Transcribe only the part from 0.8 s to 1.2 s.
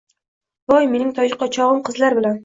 mening